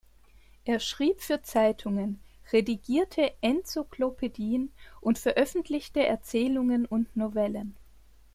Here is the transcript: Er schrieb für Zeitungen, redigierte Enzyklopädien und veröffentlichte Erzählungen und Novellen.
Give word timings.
Er 0.65 0.79
schrieb 0.79 1.21
für 1.21 1.43
Zeitungen, 1.43 2.19
redigierte 2.51 3.33
Enzyklopädien 3.41 4.71
und 4.99 5.19
veröffentlichte 5.19 6.03
Erzählungen 6.03 6.87
und 6.87 7.15
Novellen. 7.15 7.77